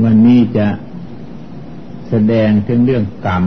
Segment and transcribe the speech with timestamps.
[0.00, 0.68] วันนี้จะ
[2.08, 3.44] แสดงถึงเรื่องกรรม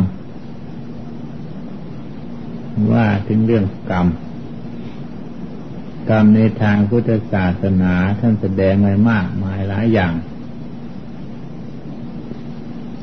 [2.91, 4.07] ว่าถึงเรื่องกรรม
[6.09, 10.13] กรรมในทางพุทธศาสนาท่านแสดงไว้มากมายหลายอย่าง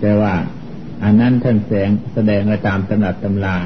[0.00, 0.34] แต่ว่า
[1.02, 3.56] อันนั้นท่านแสงแสดงไว้ตามตำรับตำรา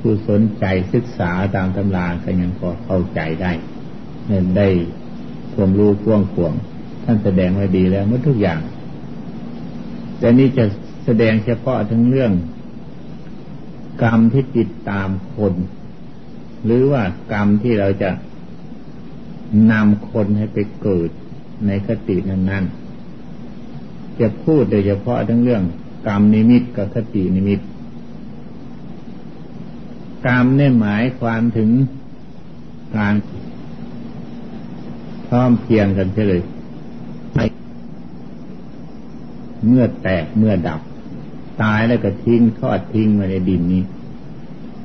[0.00, 3.52] ผู้สนใจศึกษาตามตำราก็ยังพอเข้าใจได้
[4.28, 4.68] เห็นได้
[5.54, 6.54] ความรู้กว้างขวง
[7.06, 8.58] ท่านแสดงไว้ดีแล้วเมื่อทุกอย่าง
[10.18, 10.64] แต่นี่จะ
[11.04, 12.32] แสดงเฉพาะทั้งเรื่อง
[14.02, 15.54] กรรมที่ติดตามคน
[16.64, 17.02] หรือว่า
[17.32, 18.10] กรรมที่เราจะ
[19.72, 21.10] นำคนให้ไปเกิด
[21.66, 25.62] ในคตินั้นๆ จะพูดโดยเฉพาะทั้งเรื่อง
[26.06, 27.60] กรรมนิมิตกับคตินิมิต
[30.26, 31.70] กรรมเนี่ยหมายความถึง
[32.96, 33.14] การ
[35.26, 36.42] พร้อมเพียงกันเลย
[39.66, 40.80] เมื่อแตกเมื่อดับ
[41.62, 43.82] ตายแล้วก็ทิ้งทอดทิ้งมาในดินนี้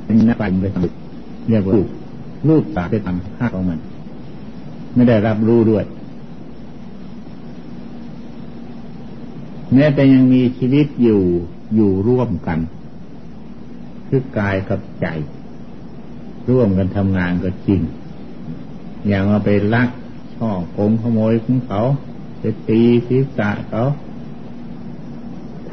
[0.03, 1.73] เป็นนักปั่นไปทำเรียกว่า
[2.47, 3.79] รูปตาไปทำค่าของมัน
[4.95, 5.85] ไม่ได้รับรู้ด้วย
[9.73, 11.21] แม้แต่ยังมีชีวิตอยู่
[11.75, 12.59] อยู่ร่วมกัน
[14.07, 15.07] คือกายกับใจ
[16.49, 17.81] ร่วมกันทำงานก็จริง
[19.07, 19.89] อย่างว่าไปลัก
[20.35, 21.81] ช่อโกงขโมยของเขา
[22.39, 23.83] ไปตีศีรษะเขา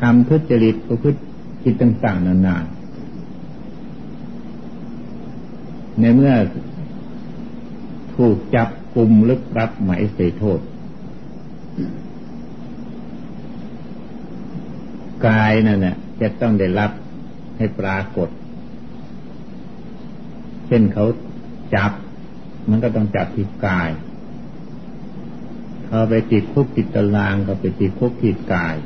[0.00, 1.20] ทำทุจริตประพฤติ
[1.62, 2.56] ผิดต่าง ๆ นานา
[6.00, 6.34] ในเมื่อ
[8.14, 10.60] ถูกจับกลุ่มลึกรับหมายเสียโทษ
[15.26, 16.90] กายนั่นน่ะจะต้องได้รับ
[17.56, 18.28] ให้ปรากฏ
[20.66, 21.06] เช่นเขา
[21.74, 21.92] จับ
[22.68, 23.90] มันก็ต้องจับที่กาย
[25.86, 28.76] เขาไปติดคุกติดตารางก็ไปติดคุกติดกาย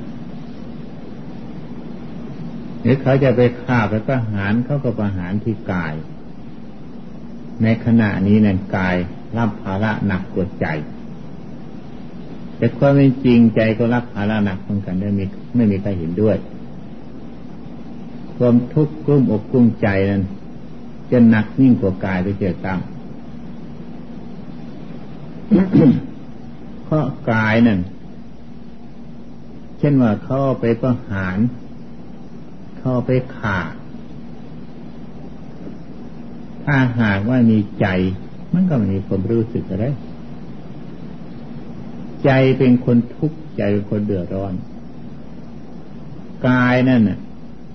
[2.83, 5.95] หรือเขาจะไปฆ่าไปประหารเขาก็ประหารที่กาย
[7.63, 8.97] ในขณะนี้นั่นกาย
[9.39, 10.67] รับภาระหนักกว่าใจ
[12.57, 15.25] แต่ความเป็นจริงใจก็รับภาระหนักเหมือนกันไม่มี
[15.57, 16.37] ไม่มีใครเห็นด้วย
[18.37, 20.23] ความทุกข์กลุ้มอกกลุ้มใจนั้น
[21.11, 22.81] จะหนักยิ่งกว่ากายไปเจอตั้ง
[26.85, 27.81] เพราะกายนั่น
[29.79, 31.37] เช่นว่าเขาไปประหาร
[32.85, 33.75] เขาไปขาด
[36.65, 37.87] ถ้าหากว่ามีใจ
[38.53, 39.87] มันก็ไม่มีความรู้สึกอะไร
[42.25, 44.55] ใจเป็นคนทุกข์ใจเป็นคนเดือดร้อน
[46.47, 47.19] กายนั่นน่ะ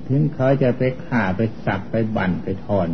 [0.07, 2.89] ถึงเขาจะไปข่าไปสับไปบั่นไปทอน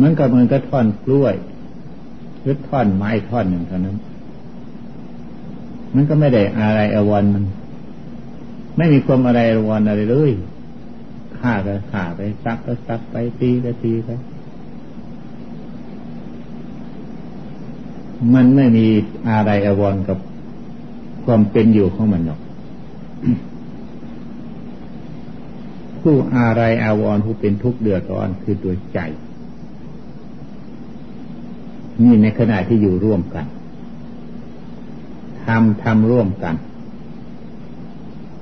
[0.00, 1.34] มันก็เหมือนกับท่อนกล้วย
[2.40, 3.96] หรือท่อนไม้ท่อนหนึ่งเท่านั้น
[5.94, 7.44] มันก็ไม่ได้อะไรอวันมัน
[8.76, 9.40] ไม่มีความอะไร
[9.70, 10.32] วันอะไรเลย
[11.38, 14.10] ฆ่าก็ฆ่าไปซักก็ซักไปตีก็ตีไป
[18.34, 18.86] มันไม่มี
[19.28, 20.18] อะไรอววรกับ
[21.24, 22.40] ความเป็นอยู่ของมันหรอก
[26.00, 28.98] ผู้อะไรอาวรผู้เป็นทุกข์เดือดร้อนคือตัวใจ
[32.02, 33.46] นี่ในขณะที่อยู่ร่วมกัน
[35.44, 36.54] ทำทำร่วมกัน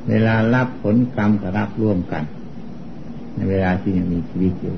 [0.08, 2.24] เวลารับผลกรรมก็รับร่วมกัน
[3.34, 4.76] ในเวลาที่ยังมีชีวิตอยู่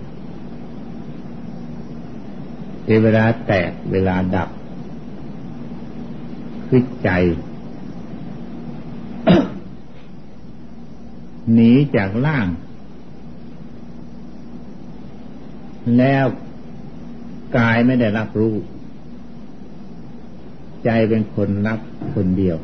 [3.05, 4.49] เวลาแตกเวลาดับ
[6.69, 7.11] คือใจ
[11.53, 12.47] หนีจากล่าง
[15.99, 16.25] แล้ว
[17.57, 18.55] กายไม่ได้รับรู้
[20.85, 21.81] ใจเป็นคนรับ
[22.15, 22.57] คนเดียว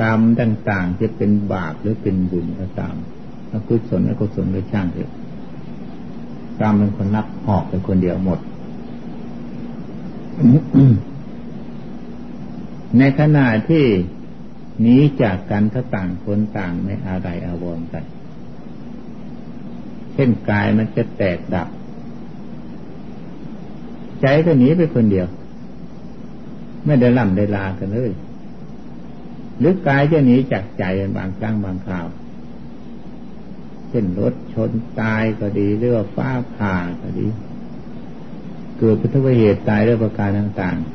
[0.00, 2.96] กรรมต่าง ๆ จะเป็นบาปหรือเป็นบุญก็ตาม
[3.52, 5.10] อกุศลอกุศลก็ช่างเถอะ
[6.60, 8.38] กรรมเป็นคนรับหอกเป็นคนเดียวหมด
[12.98, 13.84] ในขณะที่
[14.80, 18.04] หนีจากกันถ้าต่างคนต่างไม่อะไรอาวรกัน
[20.14, 21.68] เช่นกายมันจะแตกดับ
[24.20, 25.26] ใจก็หนีไปคนเดียว
[26.84, 28.10] ไม่ได้ล่ำได้ลากันเลย
[29.58, 30.84] หรือกายจะหนีจากใจ
[31.18, 32.06] บางครั้งบางคราว
[33.88, 34.70] เช่นรถชน
[35.00, 37.26] ตายก็ดีหรือว่าฟ้าผ่าก็ดี
[38.78, 40.88] เกิดพุทธเหตุตายด้วยประการต่างๆ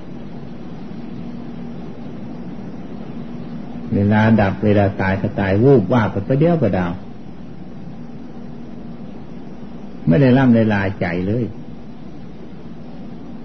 [3.96, 6.92] เวลาดับเวลาตายก็ตายวูบว่าไปประเดียวประดาว
[10.08, 11.44] ไม่ได้ล่ำได้ลาใจเลย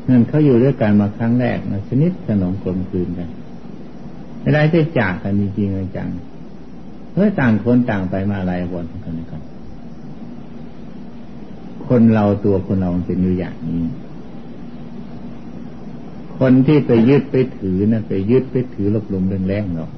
[0.09, 3.29] นั่นเขาอยู่ด้วยกันมาครั้งแรกนะชนิดสนมกลมกลืนกัน
[4.41, 6.09] ไม่ได้จะจากกันจริงๆจัง
[7.15, 9.43] เฮ้ยต่างคนต่างไปมาอะไรวนกันนะครับ
[11.89, 13.83] คนเราตัวคนเราเป็นอยู่อย่างนี้
[16.39, 19.91] คนที่ไปยึดไปถือนะไปยึดไปถือลบลมเรื่องแรงเนาะ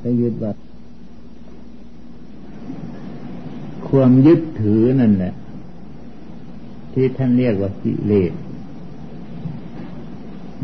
[0.00, 0.52] ไปยึดว่า
[3.88, 5.34] ความยึดถือนั่นแหละ
[6.92, 8.32] ที่ท่านเรียกว่ากิเลส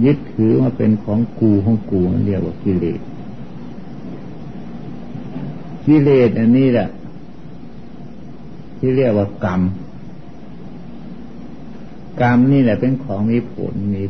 [0.05, 3.01] ยึดถือมาเป็นของกูของกูนั่นเรียกว่ากิเลส
[5.87, 6.89] กิเลสอันนี้แหละ
[8.79, 9.61] ที่เรียกว่ากรรม
[12.21, 14.03] กรรมนี่แหละเป็นของมีผลมี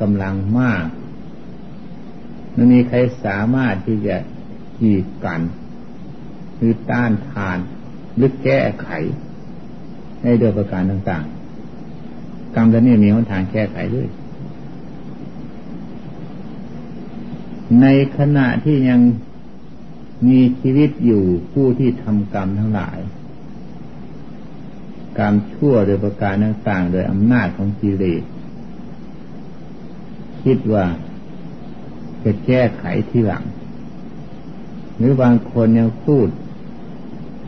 [0.00, 0.86] กำลังมาก
[2.52, 4.16] ไม่มีใครสามารถที่จะ
[4.78, 5.40] ขีดกัน
[6.56, 7.58] หรือต้านทาน
[8.16, 8.88] หรือแก้ไข
[10.22, 14.08] ในโดยประการต่างๆ กรรมตัวนี้มีหนทางแก้ไขด้วย
[17.80, 17.86] ใน
[18.18, 19.00] ขณะที่ยัง
[20.28, 22.98] มีชีวิตอยู่ผู้ที่ทำกรรมทั้งหลาย
[25.18, 28.22] กรรมชั่วโดยประการต่างๆ โดยอำนาจของกิเลส
[30.44, 30.86] คิดว่า
[32.24, 33.44] จะแก้ไขที่หลัง
[34.96, 36.28] หรือบางคนยังพูด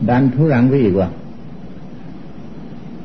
[0.09, 1.09] ดันทุหลังไปอีกว่า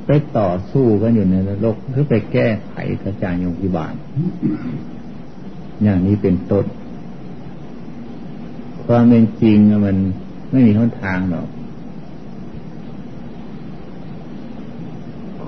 [0.06, 3.94] ไปต่อสู้กันอยู่ในนรกหรือไปแก้ไขกระจายโยกิบาล
[5.82, 6.64] อย่างนี้เป็นต้น
[8.86, 9.96] ความเป็นจริงมัน
[10.50, 11.48] ไม่มีหนทางหรอก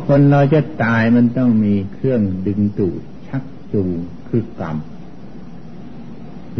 [0.05, 3.43] คนเราจะตายมันต้องมีเครื่องดึงดูดชัก
[3.73, 3.99] จูง
[4.29, 4.76] คือกรรม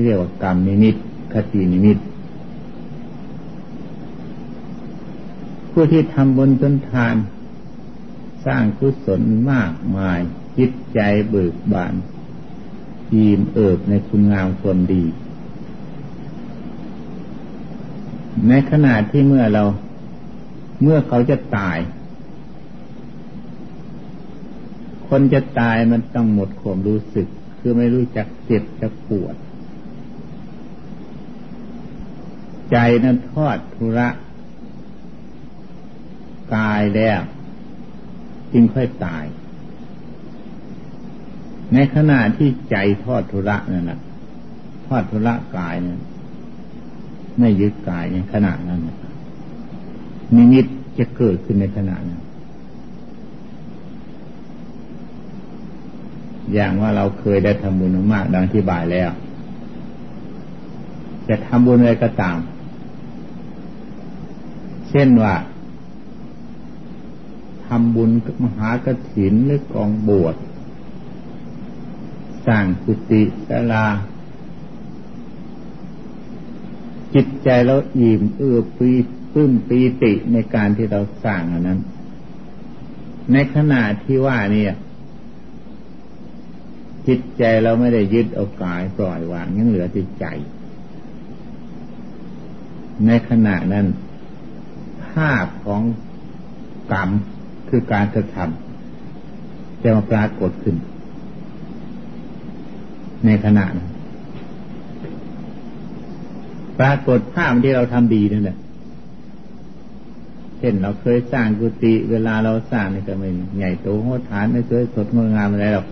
[0.05, 0.95] เรียกว่ากรรมนิมิต
[1.33, 1.99] คตินิมิต
[5.73, 7.15] ผู้ที่ทำบนต้นทาน
[8.47, 9.23] สร้างกุศล
[9.53, 10.21] มากมาย
[10.59, 11.01] จิตใจ
[11.31, 11.95] เบิกบาน
[13.15, 15.05] ยีมเอิบในคุณงามความดี
[18.49, 19.65] ในขณะที่เมื่อเรา
[20.83, 21.79] เมื่อเขาจะตาย
[25.09, 27.27] คนจะตายมันต้องหมดความรู้สึก
[27.59, 29.35] คือไม่รู้จักเจ็บจักปวด
[32.71, 34.09] ใจนั้นทอดทุระ
[36.55, 37.21] กายแล้ว
[38.53, 39.25] จึงค่อยตาย
[41.73, 44.01] ในขณะที่ใจทอดทุระนั่นแหละ
[44.87, 46.01] ทอดทุระกายนั้น
[47.39, 48.81] ไม่ยึดกายในขณะนั้น
[50.35, 50.67] นิมิต
[50.99, 52.23] จะเกิดขึ้นในขณะนั้น
[56.53, 59.11] อย่างว่าเราเคยได้ทำบุญมากดังที่บายแล้ว
[61.29, 62.39] จะทำบุญอะไรก็ตาม
[64.89, 65.35] เช่นว่า
[67.67, 68.11] ทำบุญ
[68.45, 70.37] มหากรถินหรือกองบวช
[72.47, 73.87] สร้างกุฏิศาลา
[77.15, 78.91] จิตใจเราอิ่มเอื้อปี
[79.33, 81.81] ปื้มปีติในการที่เราสร้างอันนั้น
[83.33, 84.65] ในขณะที่ว่านี่
[87.09, 90.25] จิตใจเราไม่ได้ยึดเอากายปล่อยวางยังเหลือจิตใจ
[93.07, 93.87] ในขณะนั้น
[95.09, 95.83] ภาพของ
[96.93, 97.11] กรรม
[97.69, 100.77] คือการกระทำจะมาปรากฏขึ้น
[103.27, 103.89] ในขณะนั้น
[106.79, 108.59] ปรากฏภาพที่เราทำดีนั่นแหละ
[110.59, 115.87] เช่นเราเคยสร้างกุฏิเวลาเราสร้างนี่ก็ไม่ใหญ่โตโหฐานไม่สวยสดงดงามอะไรหรอก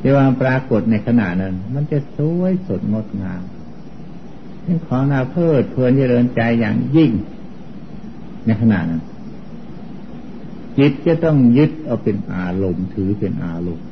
[0.00, 3.42] ที่ว่าปรากฏในขณะนั้น มันจะสวยสดงดงาม
[4.62, 7.10] เป็นของนาเพิดเพลินเจริญใจอย่างยิ่ง
[8.46, 9.02] ในขณะนั้น
[10.78, 13.86] จิตจะต้องยึดเอาเป็นอารมณ์ถือเป็นอารมณ์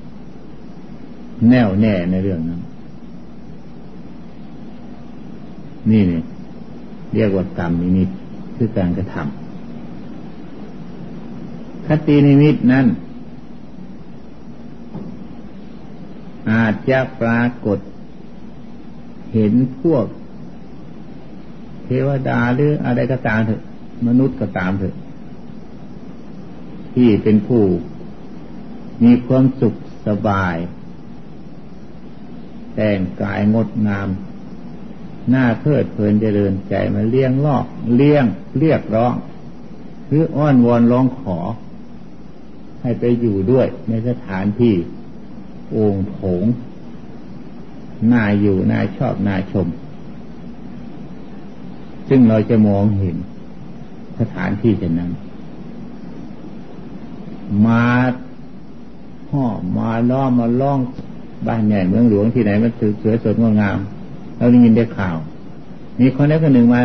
[1.50, 2.61] แน่วแน่ในเรื่องนั้น
[5.90, 6.23] นี่เนี่ย
[7.14, 8.09] เรียกว่ากรรมนิมิต
[8.57, 12.87] คือการกระทำคตินิมิตนั้น
[16.50, 17.78] อาจจะปรากฏ
[19.33, 20.05] เห็นพวก
[21.85, 23.62] เทวดาหรืออะไรก็ตามเถอะ
[24.07, 24.95] มนุษย์ก็ตามเถอะ
[26.95, 27.62] ที่เป็นผู้
[29.05, 29.75] มีความสุข
[30.07, 30.57] สบาย
[32.75, 34.09] แต่งกายงดงาม
[35.30, 37.64] หน้าเพลิดเพลินเจริญใจมาเลี้ยงลอก
[37.97, 38.25] เลี้ยง
[38.59, 39.14] เรียกร้อง
[40.06, 41.38] หรืออ้อนวอนร้องขอ
[42.83, 44.75] ให้ไปอยู่ด้วยในสถานที่
[45.76, 46.45] องค์โถง
[48.12, 49.66] น่าอยู่น่าชอบน่าชม
[52.09, 53.16] ซึ่งเราจะมองเห็น
[54.21, 55.11] สถานที่เช่นนั้น
[57.66, 57.85] มา
[59.30, 59.47] ห่อ
[59.78, 60.80] มาล้อมมาล่อง
[61.47, 63.78] บ้านใหญ่เมืองหลวงที่ไหนมันสวยสดงดงาม
[64.37, 65.16] เราได้ยินได้ข่าว
[66.00, 66.83] มีคนใดคนหนึ่งมา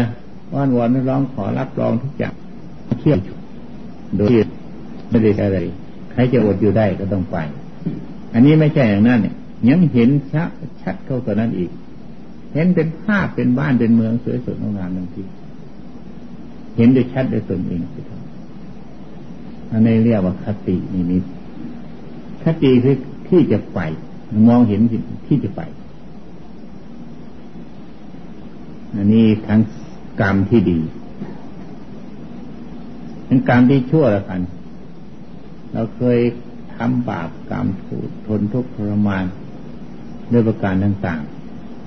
[0.53, 2.33] อ้อนวอนร้องขอรับรองทุกอย่าง
[2.99, 3.19] เที่ยว
[4.17, 4.29] โดย
[5.09, 5.57] ไม่ได้อะไร
[6.11, 7.37] ใครจะอดอยู่ได้ก็ต้องไป
[8.33, 9.35] อันนี้ไม่ใช่อย่างนั้นเนี่ย
[9.69, 10.49] ยังเห็นชัด
[10.81, 11.71] ชัดเข้ากับนั้นอีก
[12.53, 15.23] เห็นเป็นภาพเป็นบ้านเป็นเมืองสวยสดงดงามบางที
[16.77, 17.81] เห็นได้ชัดด้วยตนเอง
[19.71, 21.23] อันนี้เรียกว่าคตินิมิต
[22.43, 22.95] คติคือ
[23.29, 23.79] ที่จะไป
[24.47, 24.81] มองเห็น
[25.27, 25.61] ที่จะไป
[28.95, 29.61] อันนี้ทั้ง
[30.21, 30.79] กรรมที่ดี
[33.25, 34.41] เป็นกรรมที่ชั่วละกัน
[35.73, 36.19] เราเคย
[36.75, 39.25] ทำบาปกรรมถูกทนทุกข์ทรมาน
[40.31, 41.21] ด้วยประการต่าง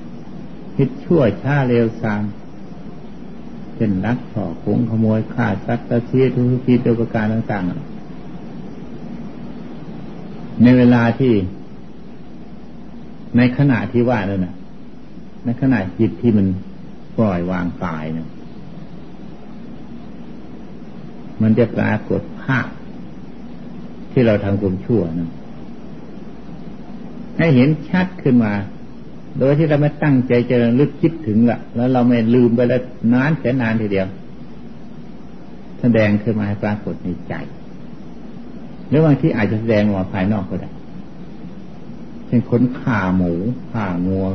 [0.04, 2.22] ๆคิดชั่วช้าเร็วซาม
[3.74, 7.72] เช่นลักฉอคงขโมยฆ่าสัตว์ตะเชียทุกทีด้วยประการต่างๆ
[10.62, 11.32] ในเวลาที่
[13.36, 14.54] ในขณะที่ว่านั่นนะ
[15.44, 16.46] ในขณะจิตที่มัน
[17.18, 18.28] ปล่อยวางกายเนี่ย
[21.42, 22.68] มันจะปรากฏภาพ
[24.12, 25.30] ที่เราทำความชั่วนะ
[27.38, 28.52] ให้เห็นชัดขึ้นมา
[29.38, 34.08] โดยที่เราไม่ตั้งใจจะลึกคิดถึงละแล้วเราไม่ลืมไปแล้วนานแสนนานทีเดียว
[35.80, 37.34] แสดงขึ้นมาให้ปรากฏในใจ
[38.88, 40.70] หรือบางที่อาจจะแสดงออกมาภายนอกก็ได้
[42.26, 43.32] เช่นคนข่าหมู
[43.72, 44.26] ข่างัว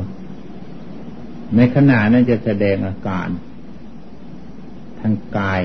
[1.56, 3.28] ในขณะนั้นจะแสดงอาการ
[5.00, 5.60] ทางกาย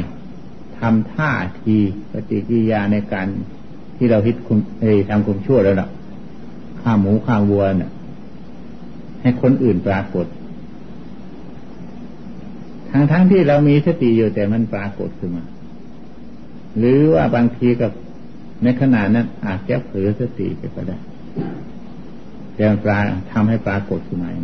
[0.79, 1.77] ทำท่าที
[2.11, 3.27] ปฏิกิริยาในการ
[3.97, 5.89] ที่เราฮิตคุณเอทำคุมชั่วแล้วล่ะ
[6.81, 7.91] ข้าหมูข้าวัวเนี่ย
[9.21, 10.25] ให้คนอื่นปรากฏ
[12.91, 15.45] ทั้งทั้งที่เรามีสติอยู่แต่มันปรากฏขึ้นมา
[16.77, 17.91] หรือว่าบางทีกับ
[18.63, 20.97] ในขณะนั้นอาจจะเผลอสติไปก็ได้
[22.55, 22.99] แต่ปรา
[23.31, 24.41] ทำให้ปรากฏขึ้นมาอั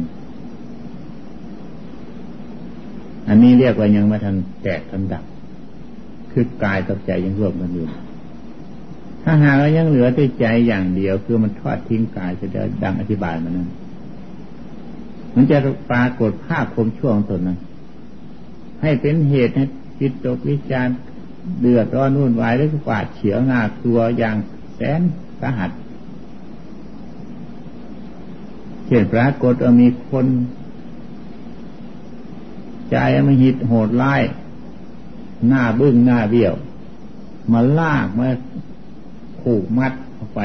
[3.28, 5.24] อันนี้เรียกว่ายังไม่ทันแตกทันดับ
[6.32, 7.86] คือกายกับใจยังรวมกันอยู่
[9.24, 13.70] ถ้าหากว่ายังเหลือแต่ใจอย่างเดียว คือมันทอดทิ้งกายจะเดินดังอธิบายมานั้น
[15.36, 15.58] มันจะ
[15.90, 17.58] ปรากฏภาพคมช่วงตนนั้น
[18.82, 19.66] ให้เป็นเหตุให้
[20.00, 20.88] จิตตกวิจาร
[21.60, 24.38] เดือดร้อนนุ่นวายแล้วก็ปาดเฉียวงาตัวอย่าง
[24.76, 25.02] แสน
[25.42, 25.72] สาหัส
[28.86, 30.26] เช่นปรากฏว่ามีคน
[32.92, 34.14] ใจมันหิดโหดไล่
[35.48, 36.54] หน้าบึ้งหน้าเบี้ยว
[37.52, 38.28] มาลากมา
[39.42, 40.42] ผูกมัดเข้าไป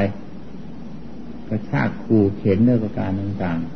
[1.49, 3.67] กระชากขู่เข็นด้วยประการต่างๆ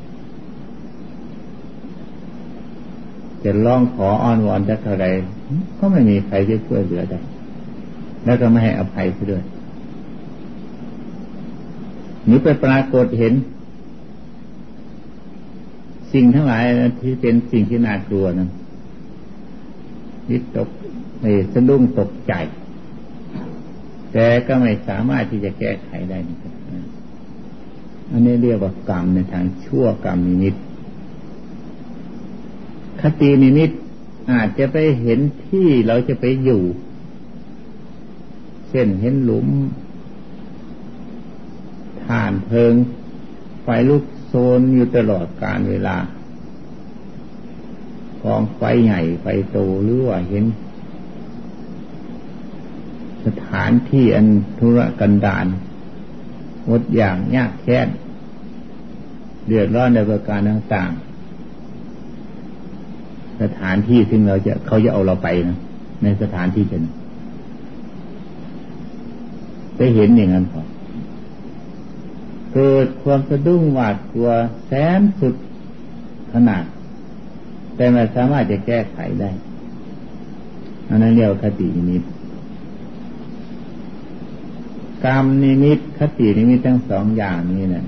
[3.43, 5.07] จะร้องขออ้อนวอนจะเท่าไร
[5.79, 7.21] ก็ไม่มีใครจะช่วยเหลือได้
[8.25, 9.43] แล้วก็ไม่ให้อภัยด้วย
[12.25, 13.35] หรือไปปรากฏเห็น
[16.13, 16.63] สิ่งทั้งหลาย
[17.03, 18.51] ที่เป็นสิ่งที่น่ากลัวนั้น
[20.31, 20.69] วิตก
[21.21, 22.33] เอสะดุ้งตกใจ
[24.13, 26.55] แต่ก็ไม่สามารถที่จะแก้ไขได้นะครับ
[28.11, 30.55] อันนี้เรียกว่ากรรมในทางชั่วกรรมนิมิต
[33.01, 33.71] คตินิมิต
[34.33, 36.63] อาจจะไปเห็นที่เราจะไปอยู่
[38.69, 39.49] เช่นเห็นหลุม
[42.05, 42.75] ฐานเพลิง
[43.63, 45.97] ไฟลุกโซนอยู่ตลอดการเวลา
[48.25, 50.45] กองไฟใหญ่ไฟโตหรือว่าเห็น
[53.27, 54.27] สถานที่อัน
[54.59, 55.47] ธุรกันดาร
[56.67, 57.89] หมดอย่างยากแค้น
[59.47, 61.11] เดือดร้อนในประการต่างๆ
[63.43, 65.59] สถานที่ซึ่งเราจะเขาจะเอาเราไปนะ
[66.03, 66.79] ในสถานที่จะ
[69.77, 70.61] ไปเห็นอย่างนั้นพอ
[72.55, 74.29] เกิดความสะดุ้งหวาดกลัว
[74.67, 75.35] แสนสุด
[76.33, 76.65] ขนาด
[77.81, 79.31] แต่ไม่สามารถจะแก้ไขได้
[80.89, 82.03] อันนั้นเรียกคตินิด
[85.05, 87.85] กรรมนิมิตคตินิมิตทั้งสองอย่างนี้นะ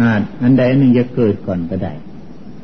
[0.00, 1.92] อาจอันใดหนึ่งจะเกิดก่อนก็ได้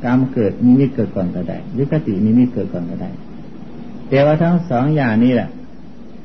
[0.04, 3.10] กรรมเกิดนิมิตเกิดก่อนก็ได้หรือคตินิมิตเกิดก่อนก็ได้
[4.08, 5.48] แต่ว่าทั้งสองอย่างนี้แหละ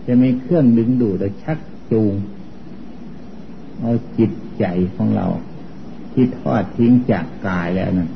[0.07, 1.57] จะมีเครื่องดึงดูดและชัก
[1.91, 2.13] จูง
[3.79, 5.25] เอาจิตใจของเรา
[6.11, 8.11] ที่ทอดทิ้งจากกายแล้วนั้น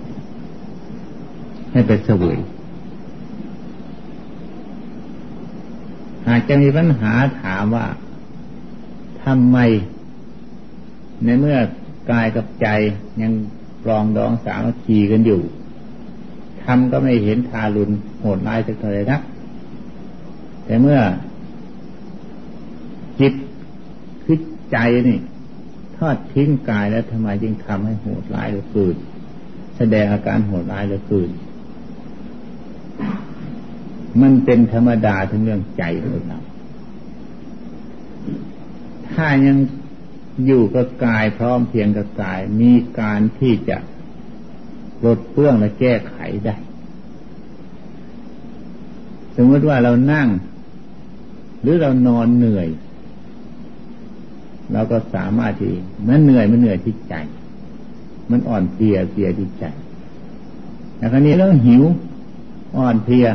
[1.76, 2.38] ให้ไปเสวย
[6.28, 7.88] หากจะมีปัญหาถามว่า
[9.24, 9.58] ทำไม
[11.24, 11.58] ในเมื่อ
[12.12, 12.68] กายกับใจ
[13.22, 13.32] ยัง
[13.88, 15.42] รองดองสามัคคีกันอยู่
[16.64, 19.22] ทำก็ไม่เห็นทารุณโหดร้ายสักเท่าไหร่นัก
[20.66, 21.00] แต่เมื่อ
[23.20, 23.34] จิต
[24.24, 24.38] คือ
[24.72, 24.78] ใจ
[25.08, 25.20] นี่
[25.98, 28.96] ทอดทิ้งกายแล้วทำไมจึงทำให้โหดร้ายหรือฝืน
[29.78, 31.30] แสดงอาการโหดร้ายหรือฝืน
[34.22, 36.40] มันเป็นธรรมดาทั้งเรื่องใจของเรา
[39.12, 39.58] ถ้ายัง
[40.46, 43.78] อยู่กับกายพร้อมเพียงกับกาย มีการที่จะ
[45.06, 46.56] ลดเปื้องและแก้ไขได้
[49.36, 50.28] สมมติว่าเรานั่ง
[51.62, 52.68] หรือเรานอนเหนื่อย
[54.74, 55.74] เราก็สามารถที่
[56.08, 57.16] มันเหนื่อยมันเหนื่อยที่ใจ
[58.32, 59.66] มันอ่อนเพลียเพลียที่ใจ
[60.98, 61.84] แต่คราวนี้เรื่องหิว
[62.78, 63.26] อ่อนเพลีย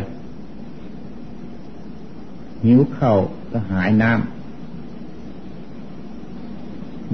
[2.65, 3.13] หิวเข่า
[3.53, 4.21] ก็หายน้ำ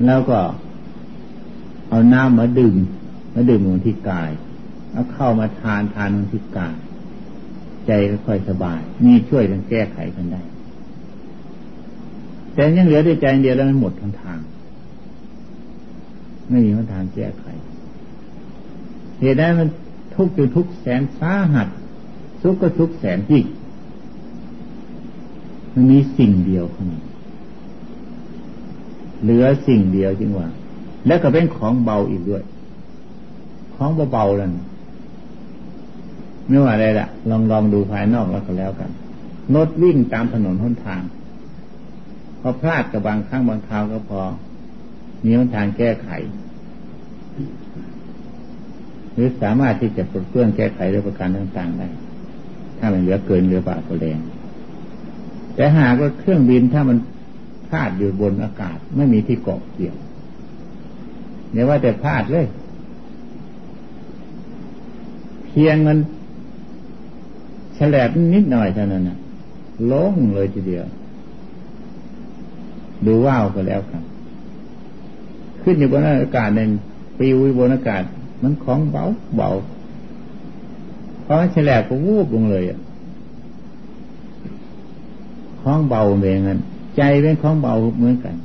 [0.06, 0.38] แล้วก็
[1.88, 2.76] เอาน้ำมาดื่ม
[3.34, 4.30] มาดื่มลงที่กาย
[4.92, 6.74] เอาเข้ามาทานทานลงที่กาย
[7.86, 10.42] ใจก็ค่อยสบาย มีช่วยกันแก้ไขกันได้
[12.54, 14.38] แต่ยังเหลือด้วยใจเดียวแล้วมันหมดทั้งทาง
[16.48, 17.44] ไม่มีทางแก้ไข
[19.20, 19.68] เหตุนั้นมัน
[20.14, 21.68] ทุกข์จนทุกแสนสาหัส
[22.42, 23.44] ทุกข์ก็ทุกแสนยิ่ง
[25.78, 27.02] มันมีสิ่งเดียวเท่านั้น
[29.22, 30.48] เหลือสิ่งเดียวจริงว่า
[31.06, 32.42] แล้วก็เป็นของเบาอีกด้วย
[33.74, 34.52] ของเบาๆนั่น
[36.48, 38.90] ไม่ว่าอะไรละลองลองดูภายนอกแล้วก็แล้วกัน
[39.54, 41.02] รถวิ่งตามถนนหนทาง
[42.40, 44.20] พอพลาดกับบางครั้งบางคราวก็พอ
[45.24, 46.08] มีหนทางแก้ไข
[49.12, 51.88] หรือสามารถที่จะปลดเปลื้องแก้ไขด้วยประการต่างๆได้
[52.78, 54.18] ถ้ามันเหลือเกินเหลือบาดก็แรง
[55.56, 56.98] แต่หากว่าเครื่องบินถ้ามัน
[57.66, 59.96] พลาดอยู่บนอากาศ ไม่มีที่เกาะเกี่ยว
[61.52, 62.46] เนี่ยว่าแต่พลาดเลย
[65.46, 65.98] เพียงมัน
[67.78, 69.18] ฉลบนิดหน่อยเท่านั้นนะ
[69.90, 70.84] ล้งเลยทีเดียว
[73.06, 74.02] ดูว่าวก็แล้วกัน
[75.62, 76.60] ขึ้นอยู่บนอากาศใน
[77.18, 78.02] ปิวบนอากาศ
[78.42, 79.04] มันของเบา
[79.36, 79.50] เบา
[81.22, 82.78] เพราะฉลบก็วูบลงเลยอะ
[85.68, 86.60] ของเบาเหมืองงั้น
[86.96, 88.36] ใจเป็นของเบาเหมือนกัน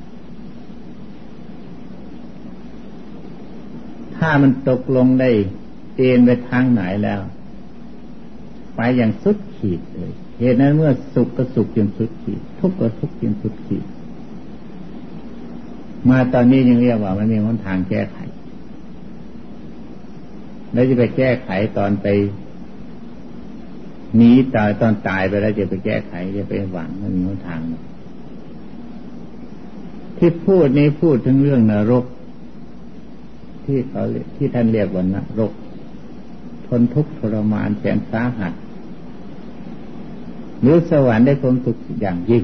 [4.18, 5.30] ถ้ามันตกลงได้
[5.98, 7.22] เอ็นไปทางไหนแล้ว
[8.76, 13.86] ไปอย่างสุดขีดเลยเหตุนั้นเมื่อสุขก็สุขจนสุดขีด ทุกข์ก็ทุกข์จนสุดขีด
[16.10, 18.18] มาตอนนี้ยังเรียกว่ามันมีหนทางแก้ไข
[20.74, 22.08] แล้วจะไปแก้ไขตอนไป
[24.16, 27.62] หนีตายตอนตายไปแล้วจะไปแก้ไขจะไปหวังมันมีหนทาง
[30.18, 32.06] ที่พูดนี้พูดถึงเรื่องนรก
[33.66, 34.04] ที่เขา
[34.36, 35.52] ที่ท่านเรียกว่านรก
[36.66, 38.54] ทนทุกข์ทรมานแสนสาหัส
[40.62, 42.44] หรือสวรรค์ได้ความสุขอย่างยิ่ง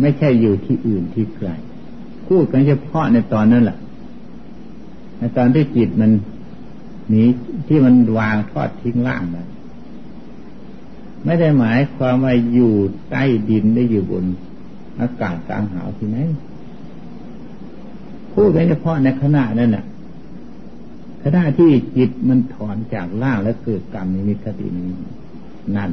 [0.00, 1.48] ไม่ใช่อยู่ที่อื่นที่ไกล
[2.28, 3.78] พูดกันเฉพาะในตอนนั้นแหละ
[5.18, 6.10] ในตอนที่จิตมัน
[7.08, 7.24] หนี
[7.68, 9.36] ที่มันวางทอดทิ้งล่างไป
[11.24, 12.72] ไม่ได้หมายความว่าอยู่
[13.10, 14.24] ใต้ดินได้อยู่บน
[15.00, 16.18] อากาศกลางหาวที่ไหน
[18.32, 19.84] พูดเฉพาะในขณะนั้นน่ะ
[21.22, 24.88] ขณะที่จิตมันถอนจากล่างแล้วเกิดกรรมนิมิตคตินี้
[25.76, 25.90] นั่น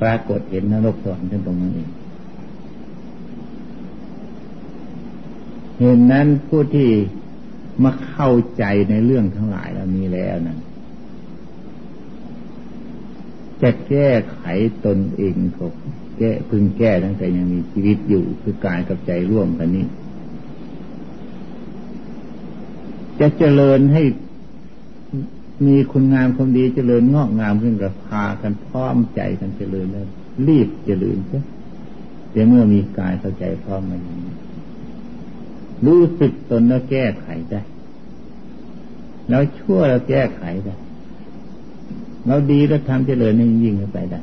[0.00, 1.90] ปรากฏเห็นนรกสวรรค์ตรงนั้นเอง
[5.78, 6.88] เห็นนั้นผู้ที่
[7.82, 10.58] มาเข้าใจในเรื่องทั้งหลายแล้วมีแล้วนั้น
[13.62, 14.42] จะแก้ไข
[14.86, 15.72] ตนเองครับ
[16.18, 19.86] แก้พึงแก้ตั้งแต่ยังมีชีวิตอยู่คือกายกับใจร่วมกันนี้
[23.20, 24.02] จะเจริญให้
[25.66, 30.06] มีคุณงามความดีเจริญงอกงามขึ้นกับพากันพร้อมใจกันเจริญแล้ว
[30.48, 31.40] รีบเจริญใช่
[32.30, 34.31] แต่เมื่อมีกายเข้าใจพร้อมมาอย่างนี้
[35.86, 37.62] รู้สึกตนแล้วแก้ไขได้
[39.28, 40.76] แล้วชั่วแล้วแก้ไขได้
[42.26, 44.20] เราดีแล้วทำเจริญยิ่งยิ่งไปได้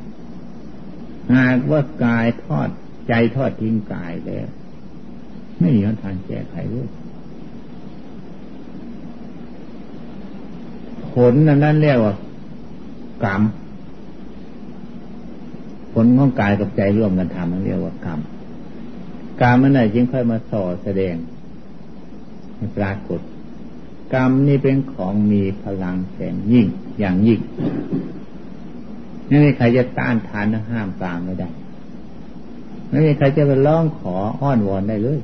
[1.34, 2.68] หากว่ากายทอด
[3.08, 4.46] ใจทอดทิ้งกายแล้ว
[5.58, 6.88] ไม่มีทางแก้ไขเลย
[11.12, 12.14] ผลนั้นเรียกว่า
[13.24, 13.42] กรรม
[15.92, 18.20] ผลของกายกับใจร่วมกันทำนั่นเรียกว่ากรรม
[19.40, 21.14] กรรมมันไหนจึงค่อยมาส่อแสดง
[22.76, 23.20] ปรากฏ
[24.14, 26.66] กรรมนี่เป็นของมีพลังแสนยิ่ง
[26.98, 27.40] อย่างยิ่ง
[29.26, 31.48] ไม่มีใครจะต้านทานห้ามปรามไม่ได้
[32.88, 35.20] ไม่มีใครจะไปร้องขออ้อนวอนได้เลย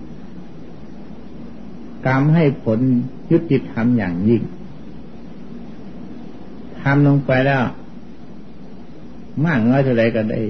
[2.06, 2.78] กรรมให้ผล
[3.30, 4.42] ยุติธรรมอย่างยิ่ง
[6.80, 7.62] ทำลงไปแล้ว
[9.44, 10.40] มากน้อยเท่าไรก็ได้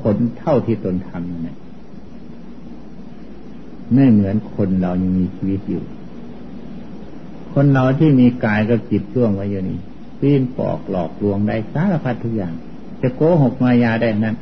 [0.00, 1.56] ผลเท่าที่ตนทำนั่นแหละ
[3.94, 5.82] ไม่เหมือนคนเรายังมีชีวิตอยู่
[7.54, 9.78] คนเราที่มีกายกับจิตช่วงไว้อยู่นี่
[10.20, 12.54] ปีนปอกหลอกลวงได้สารพัดทุกอย่าง
[13.02, 14.36] จะโกหกมายาได้นั้น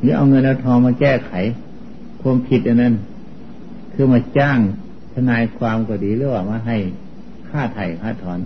[0.00, 1.32] หรือเอาเงินเอาทองมาแก้ไข
[2.20, 2.94] ความผิดอันนั้น
[3.92, 4.58] คือมาจ้าง
[5.12, 6.76] ทนายความก็ดีหรือว่ามาให้
[7.48, 8.38] ค่าไถ่ค่าถอน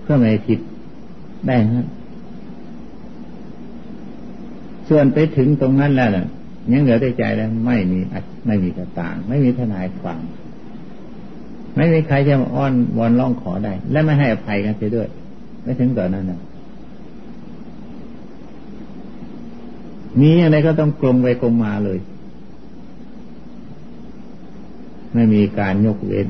[0.00, 0.58] เพื่อไม่ผิด
[1.46, 1.86] ได้ฮะ
[4.88, 6.26] ส่วนไปถึงตรงนั้นแล้วน่ะ
[6.72, 7.98] ยังเหลือใจแล้วไม่มี
[8.46, 10.20] ไม่มีต่าง ไม่มีทนายความ
[11.76, 15.08] ไม่มีใครจะอ้อนวอนร้องขอได้ และไม่ให้อภัยกันเสียด้วย
[15.62, 16.40] ไม่ถึงตอนนั้นนะ
[20.20, 21.98] มีอะไรก็ต้องกลมไปกลมมาเลย
[25.14, 26.26] ไม่มีการยกเว้น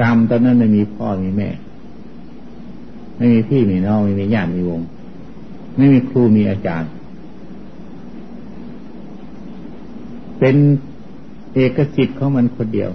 [0.00, 1.48] กรรมตอนนั้นไม่มีพ่อมีแม่
[3.16, 4.80] ไม่มีพี่มีน้องไม่มีญาติมีวง
[5.76, 6.90] ไม่มีครูมีอาจารย์
[10.38, 10.56] เป็น
[11.54, 12.90] เอกสิทธิ์ของมันคนเดียว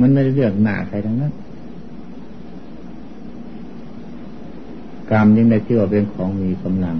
[0.00, 1.32] มันไม่ได้เลือกหน้าใครทั้งนั้น
[5.10, 6.96] กรรมยังได้เชื่อเป็นของมีกำลัง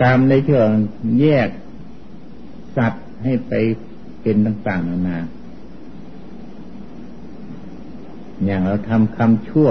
[0.00, 0.60] กรรมได้เชื่อ
[1.20, 1.48] แยก
[2.76, 3.52] สัตว์ให้ไป
[4.20, 5.18] เป็นต่างๆนานา
[8.44, 9.68] อย่างเราทำคำชั่ว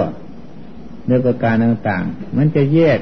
[1.08, 3.00] ในประการต่างๆ มันจะแยก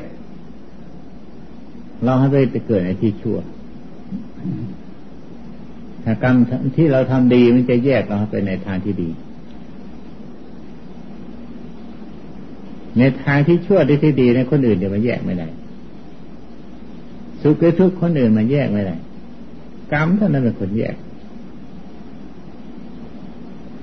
[2.05, 3.39] เราให้ไปเกิดในที่ชั่ว
[6.23, 6.37] กรรม
[6.77, 9.09] ที่เราทำดีมันจะแยกเราไปในทางที่ดี
[12.99, 15.49] ในทางที่ชั่วที่ที่ดีในคนอื่นเดี๋ยวมันแยกไม่ได้
[17.43, 18.97] สุขหรือทุกข์คนอื่นมันแยกไม่ได้
[19.93, 20.97] กรรมเท่านั้นเป็นคนแยก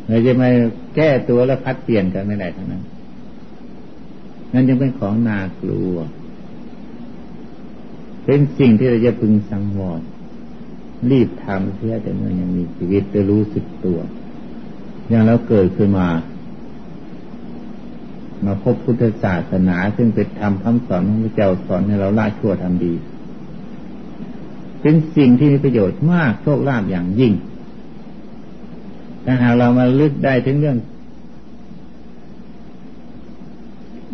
[0.08, 0.50] เราจะมา
[0.96, 2.84] แก้ตัวแล้วพัดเปลี่ยนกันไม่ได้ทั้งนั้น
[4.54, 5.96] นั่นยังเป็นของนากลัว
[8.26, 10.02] เป็นสิ่งที่เราจะพึงสังวร
[11.12, 14.00] รีบทำเพื่อแต่เมื่อยังมีชีวิตจะรู้สึกตัว
[15.10, 16.08] อย่างเราเกิดขึ้นมา
[18.46, 22.94] มาพบพุทธศาสนาซึ่งเป็นธรรมคำสอนของพระเจ้าสอนให้เราละชั่วทำดี
[24.82, 27.34] เป็นสิ่งที่มีประโยชน์มากโชคลาภอย่างยิ่ง
[29.26, 30.78] ถ้าหากเรามาลึกได้ถึงเรื่อง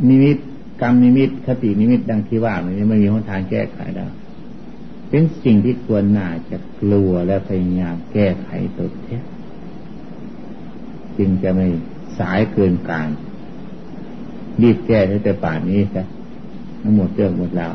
[0.08, 0.38] นิมิต
[0.82, 4.06] กรรมนิมิตคตินิมิตดังที่ว่ามันไม่มีหนทางแก้ไขได้
[5.12, 9.18] เป็นสิ่งที่ควรน่าจะกลัวและพยายามแก้ไขตัวเท้
[11.18, 11.68] จึงจะไม่
[12.20, 13.10] สายเกินการ
[14.62, 16.04] รีบแก้ในแต่ป่านนี้ซะ
[16.82, 17.74] ทั้งหมดเรื่องหมดแล้ว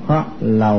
[0.00, 0.22] เพราะ
[0.58, 0.72] เรา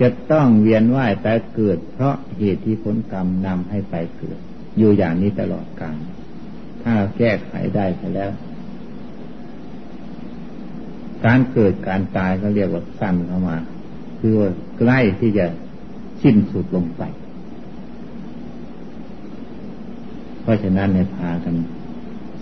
[0.00, 4.38] จะต้องเวียนว่ายแต่เกิด เพราะเหตุที่ผลกรรมนำให้ไปเกิด
[4.78, 5.96] อยู่อย่างนี้ตลอดกาล
[6.82, 8.30] ถ้าแก้ไขได้ไปแล้ว
[11.24, 13.56] การเกิดการตายก็เรียกว่าสั้นเข้ามา
[14.26, 15.46] คือว่าใกล้ที่จะ
[16.22, 17.02] สิ้นสุดลงไป
[20.42, 21.54] เพราะฉะนั้นในพากัน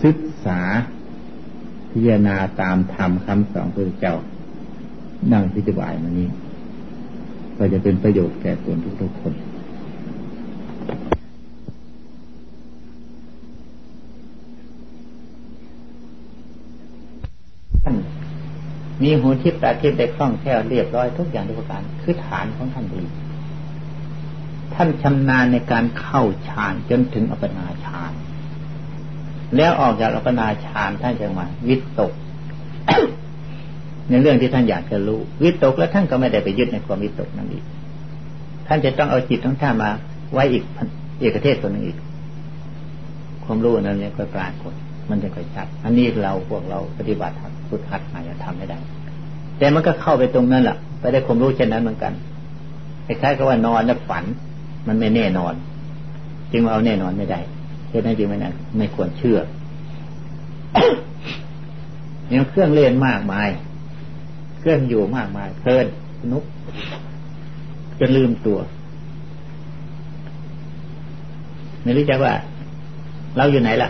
[0.03, 0.61] ศึกษา
[1.91, 4.15] พิจารณาตามธรรมคำสอนพระเจ้า
[5.31, 6.27] นั่งพิจารณามานี้
[7.57, 9.33] ก็จะเป็นประโยชน์แก่ตนทุกๆคน
[17.83, 17.95] ท่าน
[19.03, 23.03] มีหูทิพย์ตาทิพย์ได้คล่องแคล่วเรียบร้อยทุกอย่างทุกประการคือฐานของท่านดี
[24.73, 28.11] ท่านชำนาญในการเข้าฌานจนถึงอัปปนาฌาน
[29.55, 32.11] แล้วออกจากอัปปนาฌานท่านจะมาวิตก
[34.09, 37.63] ในเรื่องที่ท่านอยากจะรู้ วิตกแล้วท่านก็ไม่ได้ไปยึดในความวิตกนั่นอีก
[38.67, 39.89] ท่านจะต้องเอาจิตของท่านมา
[40.33, 40.63] ไว้อีก
[41.19, 41.97] เอกเทศตัวหนึ่งอีก
[43.43, 44.73] ความรู้นั้นเนี่ยก็ปรากฏ
[45.09, 47.35] มันจะค่อยชัด อันนี้เราพวกเราปฏิบัติ
[47.69, 48.79] ฝึกหัดมาจะทำไม่ได้
[49.63, 52.13] แต่มันก็เข้าไปตรงนั้นแหละไปได้ความรู้เช่นนั้นเหมือนกัน
[53.05, 54.23] คล้ายๆกับว่านอนแล้วฝัน
[54.87, 55.53] มันไม่แน่นอน
[56.51, 57.39] จึงเอาแน่นอนไม่ได้
[57.89, 58.45] เหตุนั้นจึงไม่น
[58.77, 59.39] ไม่ควรเชื่อ
[62.31, 63.49] ยังเครื่องเล่นมากมาย
[64.59, 65.85] เครื่องอยู่มากมายเพลิน
[66.31, 66.43] นุก
[67.99, 68.59] จะลืมตัว
[71.83, 72.33] ไม่รู้จักว่า
[73.37, 73.89] เราอยู่ไหนล่ะ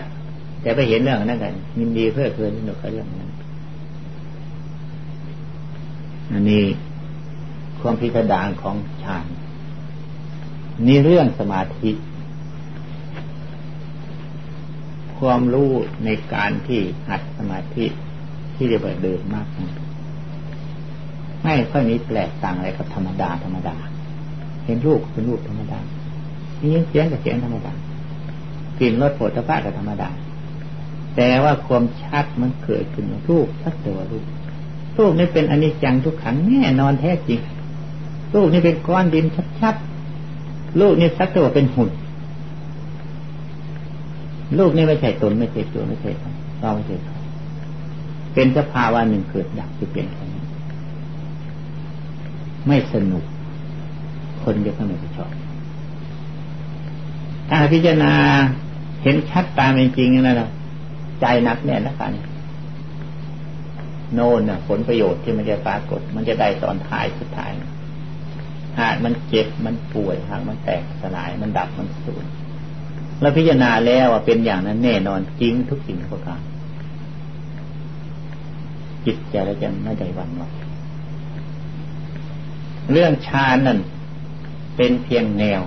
[0.62, 3.30] แต่ไปเห็นเรื่องนั้นกันยินดีเพื่อเพลินสนุกกับเรื่องนั้น
[6.32, 6.64] อันนี้
[7.80, 9.26] ความพิสดารของฌาน
[10.86, 11.90] นี่เรื่องสมาธิ
[15.18, 15.70] ความรู้
[16.04, 17.86] ในการที่หัดสมาธิ
[18.54, 19.46] ที่จะเดินมาก
[21.42, 23.76] ไม่ค่อยมีแปลกต่างอะไรกับธรรมดาธรรมดา
[24.64, 25.78] เห็นรูปเป็นรูปธรรมดา
[26.60, 27.72] นี่เสียงกับเสียงธรรมดา
[28.78, 30.08] กลิ่นรสโผฏฐะกับธรรมดา
[31.16, 34.26] แต่ว่าความชัดมันเกิดขึ้นรูปชัดตัวรูป
[34.98, 37.40] รูปนี่เป็นอนิจจังทุกขังแน่นอนแท้จริง
[38.34, 39.26] ลูกนี่เป็นก้อนดิน
[39.60, 41.90] ชัดๆลูกนี่สักตัวเป็นหุ่น
[44.58, 46.10] ลูกนี่ไม่ใช่ตนไม่ใช่ตัวไม่ใช่
[46.60, 47.16] เราไม่ใช่เขา
[48.34, 50.42] เป็นสภาวะหนึ่งเกิดดับจะเปลี่ยนแค่นี้
[52.66, 53.24] ไม่สนุก
[54.42, 55.30] คนจะไม่ชอบ
[57.48, 58.12] ถ้าพิจารณา
[59.02, 60.46] เห็นชัดตามเป็นจริงนะเรา
[61.20, 62.12] ใจนักแน่นแล้วกัน
[64.12, 67.50] โน่นน่ะผลประโยชน์ที่มันจะปรากฏ มันจะได้ตอนท้ายสุดท้าย
[68.80, 72.24] หากมันเจ็บมันป่วยหากมันแตกสลายมันดับมันสูญ
[73.20, 76.40] แล้วพิจารณาแล้วว่าเป็นอย่างนั้นแน่นอนจริงทุกสิ่งทุกการ
[79.06, 80.42] จิตใจแล้วจะไม่ได้วันไหว
[82.92, 83.78] เรื่องฌานนั่น
[84.76, 85.60] เป็นเพียงแนว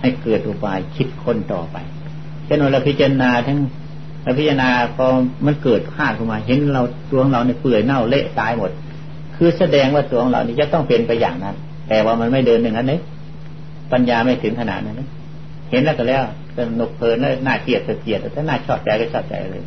[0.00, 1.76] ให้เกิดอุบายคิดค้นต่อไป
[2.44, 3.58] เช่นเราพิจารณาทั้ง
[4.22, 5.06] เราพิจารณาพอ
[5.46, 8.70] มันเกิดข้าขึ้นมา เห็นเราตัวของเราในเปื่อยเน่าเละตายหมด
[9.36, 11.54] คือแสดงว่าตัวของเรานี่จะต้องเป็นไปอย่างนั้น
[11.88, 13.00] แต่ว่ามันไม่เดินอย่างนั้นเลย
[13.92, 15.02] ปัญญาไม่ถึงขนาดนั้น
[15.70, 16.22] เห็นแล้วก็แล้ว
[16.56, 19.62] สนุกเพลินแล้วน่าเกลียดเกลียดถ้าน่าชอบใจก็ชอบใจเลย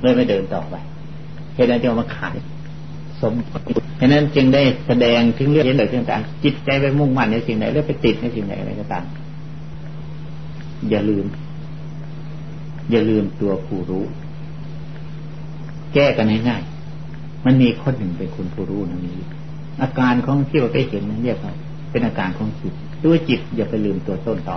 [0.00, 0.74] เลยไม่เดินต่อไป
[1.54, 2.36] เหตุนั้นจึงมาขาย
[3.20, 3.32] สม
[3.98, 9.04] เหตุนั้นจึงได้แสดงถึงเรื่องเห็นเลยต่างๆจิตใจไปมุ่งมั่นในสิ่งไหนแล้วไปติดในสิ่งไหนอะไรก็ตาม
[10.90, 11.24] อย่าลืม
[12.90, 14.04] อย่าลืมตัวผู้รู้
[15.94, 19.14] แก้กันง่ายๆมันมีคนหนึ่งเป็นคนผู้รู้นะมี
[19.82, 21.52] อาการของที่เราไปเห็นนั้นเรียกว่า
[21.90, 24.56] เป็นอาการของจิตด้วจิตอย่าไปลืมตัวต้นต่อ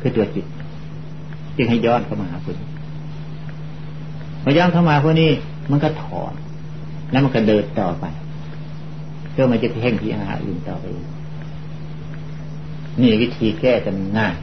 [0.00, 0.44] คือตัวจิต
[1.56, 2.56] จึงให้ย้อนเข้ามาหาคุณ
[4.42, 5.30] พอย้อนเข้ามาพวกนี้
[5.70, 6.32] มันก็ถอน
[7.10, 8.04] แล้วมันก็เดินต่อไป
[9.30, 10.84] เพื่อมันจะเพ่งพิจารณาอื่นต่อไป
[13.00, 14.34] นี่วิธีแก้กันง่าย